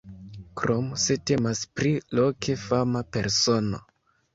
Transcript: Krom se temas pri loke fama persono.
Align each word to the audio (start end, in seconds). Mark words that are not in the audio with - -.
Krom 0.61 0.87
se 1.03 1.19
temas 1.33 1.63
pri 1.77 1.95
loke 2.23 2.59
fama 2.67 3.09
persono. 3.15 3.87